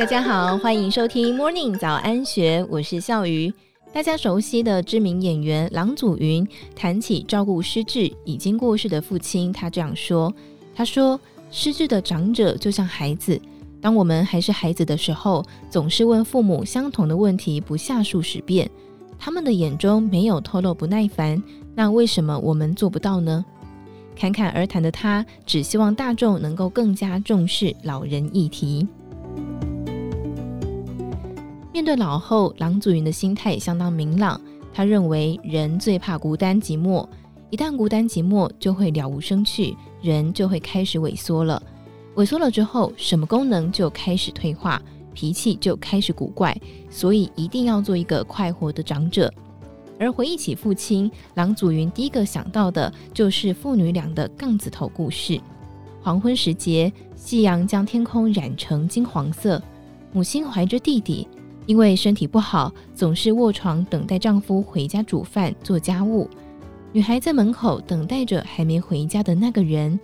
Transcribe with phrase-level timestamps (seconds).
[0.00, 3.52] 大家好，欢迎收听 Morning 早安学，我是笑鱼。
[3.92, 10.32] 大家熟悉的知名演员郎祖筠谈起照顾失智已经过世的父亲，他这样说
[10.74, 13.38] ：“他说，失智的长者就像孩子，
[13.78, 18.70] 当我们还是孩子的时候，总是问父母相同的问题不下数十遍，
[19.18, 21.40] 他们的眼中没有透露不耐烦。
[21.74, 23.44] 那为什么我们做不到呢？”
[24.16, 28.88] 侃侃而谈的他，只希望大众能够更加重视老人议题。
[31.72, 34.40] 面对老后，郎祖筠的心态相当明朗。
[34.72, 37.06] 他认为人最怕孤单寂寞，
[37.50, 41.62] 一旦孤单寂寞，就会了无生趣，人就会开始萎缩了。
[42.16, 44.82] 萎缩了之后，什么功能就开始退化，
[45.14, 46.56] 脾气就开始古怪。
[46.90, 49.32] 所以一定要做一个快活的长者。
[49.98, 55.40] 而回忆起父亲，郎祖筠第一个想到的就是父女俩的杠子头故事。
[56.02, 59.62] 黄昏时节，夕阳将天空染成金黄色。
[60.12, 61.28] 母亲怀着弟弟，
[61.70, 66.28] 因为身体不好，总是卧床等待丈夫回家煮饭做家务。
[66.90, 69.96] 女孩在门口等待着还没回家的那个人。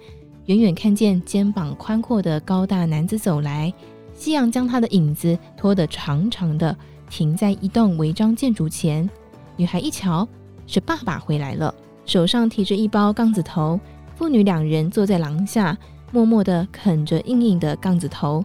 [0.44, 3.74] 远远看见肩膀宽阔的高大男子走来，
[4.14, 6.76] 夕阳将他的影子拖得长长的，
[7.10, 9.10] 停在一栋违章建筑前。
[9.56, 10.28] 女孩一瞧，
[10.68, 13.80] 是爸爸回来了，手上提着一包杠子头。
[14.14, 15.76] 父女两人坐在廊下，
[16.12, 18.44] 默默地啃着硬硬的杠子头，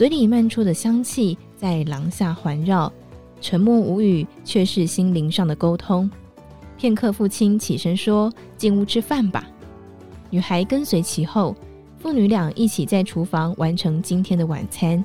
[0.00, 2.90] 嘴里漫出的香气在廊下环绕，
[3.42, 6.10] 沉默无语，却是心灵上的沟通。
[6.78, 9.46] 片刻，父亲起身说：“进屋吃饭吧。”
[10.30, 11.54] 女孩跟随其后，
[11.98, 15.04] 父女俩一起在厨房完成今天的晚餐。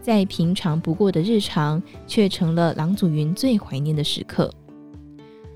[0.00, 4.50] 再平常不过的日常，却成了郎祖筠最怀念的时刻。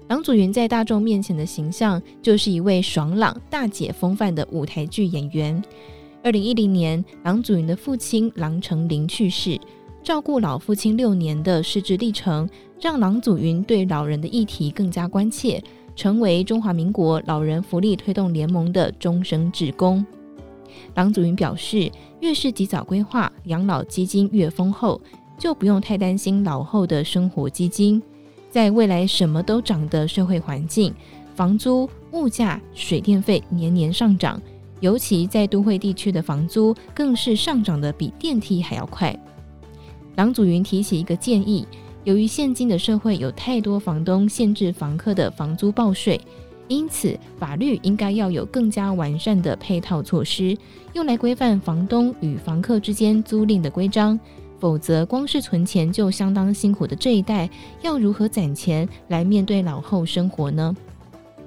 [0.08, 5.64] 郎祖筠在大众面前的形象，就是一位爽朗、大姐风范的舞台剧演员。
[6.26, 9.56] 二零一零年，郎祖筠的父亲郎成林去世，
[10.02, 15.62] 照顾老父亲六年的失职历程，让郎祖筠对老人的议题更加关切，
[15.94, 20.04] 成为中华民国老人福利推动联盟的终生志工。
[20.96, 21.88] 郎祖筠表示，
[22.18, 25.00] 越是及早规划养老基金越丰厚，
[25.38, 28.02] 就不用太担心老后的生活基金。
[28.50, 30.92] 在未来什么都涨的社会环境，
[31.36, 34.42] 房租、物价、水电费年年上涨，
[34.86, 39.12] 尤其在都会地区的房租更是上涨的比电梯还要快。
[40.14, 41.66] 郎祖筠提起一个建议，
[42.04, 46.20] 由于现今的社会有太多房东限制房客的房租报税，
[46.68, 50.56] 因此法律应该要有更加完善的配套措施，
[50.92, 54.16] 用来规范房东与房客之间租赁的规章。
[54.60, 57.50] 否则，光是存钱就相当辛苦的这一代，
[57.82, 60.72] 要如何攒钱来面对老后生活呢？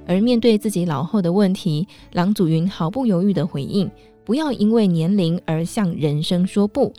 [0.10, 3.88] 而面对自己老后的问题，郎祖筠毫不犹豫地回应：
[4.26, 6.92] 不要因为年龄而向人生说不，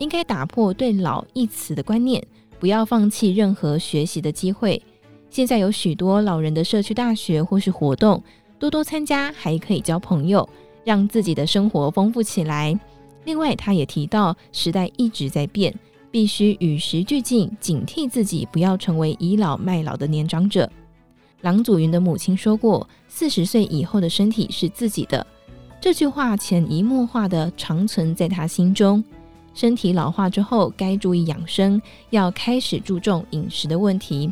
[0.00, 2.22] 应该打破对“老”一词的观念，
[2.60, 4.82] 不要放弃任何学习的机会。
[5.30, 8.22] 现在有许多老人的社区大学或是活动，
[8.58, 10.46] 多多参加，还可以交朋友，
[10.84, 12.78] 让自己的生活丰富起来。
[13.24, 15.74] 另外，他也提到，时代一直在变，
[16.10, 20.70] 必须与时俱进，警惕自己不要成为倚老卖老的年长者。
[21.40, 25.26] 郎祖筠的母亲说过：“四十岁以后的身体是自己的。”
[25.80, 29.02] 这句话潜移默化地长存在他心中。
[29.54, 34.30] 身体老化之后，该注意养生，要开始注重饮食的问题。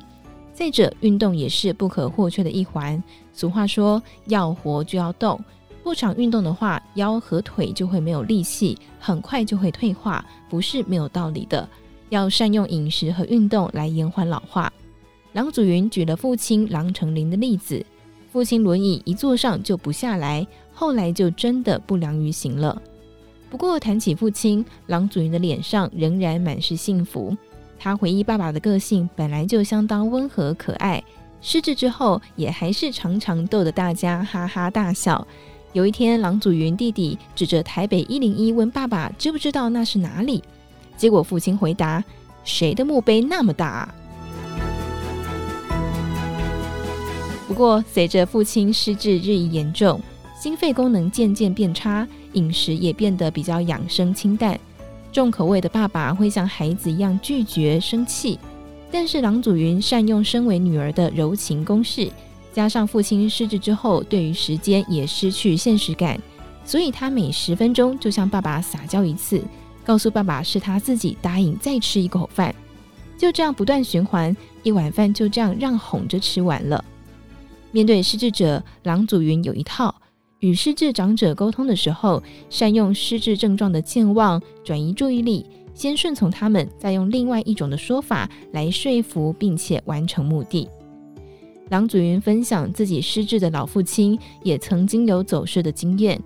[0.53, 3.03] 再者，运动也是不可或缺的一环。
[3.33, 5.39] 俗话说：“要活就要动。”
[5.84, 11.69] 不常运动的话，腰和腿就会没有力气，很快就会退化，不是没有道理的。
[12.09, 14.72] 要善用饮食和运动来延缓老化。
[15.37, 17.85] 郎祖筠举了父亲郎成林的例子，
[18.33, 22.81] 父亲轮椅一坐上就不下来，后来就真的不良于行了。
[23.51, 27.37] 不过谈起父亲，郎祖筠的脸上仍然满是幸福。
[27.79, 31.05] 他回忆爸爸的个性本来就相当温和可爱，
[31.43, 35.29] 失智之后也还是常常逗得大家哈哈大笑。
[35.75, 40.43] 有一天，郎祖筠弟弟指着台北一零一问爸爸：“知不知道那是哪里？”
[40.97, 42.03] 结果父亲回答
[42.43, 43.95] ：“谁的墓碑那么大啊？”
[47.47, 50.01] 不过，随着父亲失智日益严重，
[50.37, 54.59] 心肺功能渐渐变差，饮食也变得比较养生清淡。
[55.13, 58.39] 重口味的爸爸会像孩子一样拒绝生气，
[58.91, 62.10] 但是郎祖筠善用身为女儿的柔情攻势。
[62.53, 66.21] 加上父亲失智之后，对于时间也失去现实感，
[66.65, 69.41] 所以他每十分钟就向爸爸撒娇一次，
[69.84, 72.53] 告诉爸爸是他自己答应再吃一口饭，
[73.16, 76.84] 就这样不断循环，一碗饭就这样让哄着吃完了。
[77.77, 79.95] 面对失智者，郎祖筠有一套，
[80.41, 85.45] 与失智长者沟通的时候，善用失智症状的健忘转移注意力，
[85.75, 90.67] 先顺从他们，再用另外一种的说法来说服并且完成目的。
[91.69, 96.19] 郎祖筠分享自己失智的老父亲也曾经有走失的经验，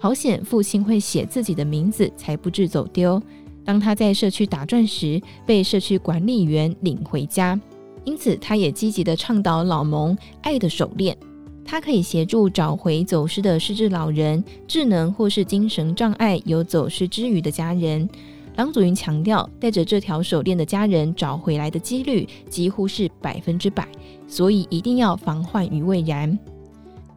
[0.00, 3.22] 好险父亲会写自己的名字，才不致走丢。
[3.64, 7.60] 当他在社区打转时，被社区管理员领回家，
[8.06, 11.14] 因此他也积极地倡导老蒙爱的手链。
[11.68, 18.08] 他可以协助找回走失的失智老人、智能或是精神障碍有走失之余的家人。
[18.54, 23.86] 郎祖筠强调，带着这条手链的家人找回来的几率几乎是百分之百，
[24.26, 26.38] 所以一定要防患于未然。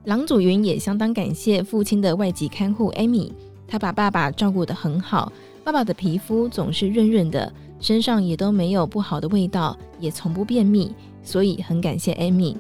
[0.06, 3.32] 郎祖筠也相当感谢父亲的外籍看护艾米，
[3.68, 5.32] 他把爸爸照顾得很好。
[5.64, 10.92] 爸爸的皮肤总是润润的，身上也都没有不好的味道，也从不便秘，
[11.24, 12.58] 所以很感谢艾米。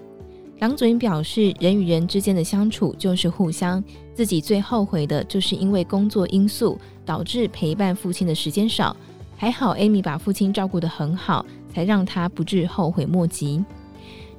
[0.59, 3.83] 郎祖筠表示，人与人之间的相处就是互相，
[4.13, 8.95] 自己最后悔的就是因为工作因素导致陪伴父亲的时间少，
[9.35, 13.63] 还好艾米把父亲照顾得很好，才让他不致后悔莫及。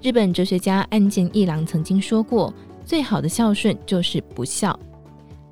[0.03, 2.53] 日本哲学家岸见一郎曾经说过，
[2.85, 4.79] 最好的孝顺就是不孝。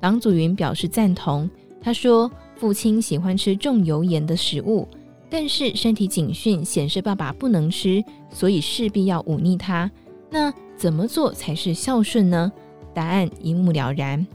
[0.01, 1.49] 郎祖筠表示赞同，
[1.81, 2.31] 他说。
[2.55, 4.85] 父亲喜欢吃重油盐的食物，
[5.29, 9.89] 但是身体警讯显示爸爸不能吃，所以势必要忤逆他。
[10.31, 12.51] 那怎么做才是孝顺呢？
[12.93, 14.25] 答案一目了然。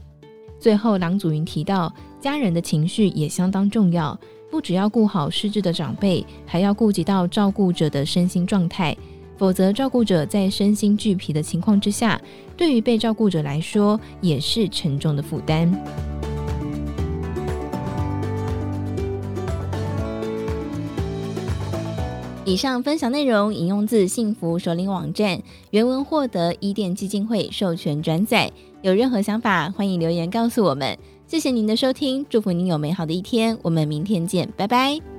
[0.59, 4.17] 最后，郎祖筠提到，家人的情绪也相当重要，
[4.49, 8.95] 不只要顾好失智的长辈，还要顾及到照顾者的身心状态，
[9.37, 12.19] 否则照顾者在身心俱疲的情况之下，
[12.55, 16.14] 对于被照顾者来说也是沉重的负担。
[22.45, 28.51] 以上分享内容引用自幸福首领网站，原文获得伊甸基金会授权转载。
[28.83, 30.95] 有任何想法，欢迎留言告诉我们。
[31.25, 33.57] 谢谢您的收听，祝福您有美好的一天。
[33.63, 35.14] 我们明天见，拜拜。